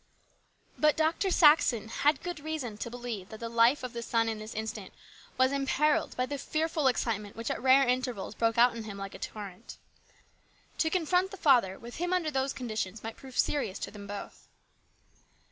[0.79, 1.29] But Dr.
[1.29, 4.95] Saxon had good reason to believe that the life of the son in this instance
[5.37, 9.13] was imperilled by the fearful excitement which at rare Intervals broke out in him like
[9.13, 9.77] a torrent.
[10.79, 14.47] To confront the father with him under those conditions might prove serious to them both.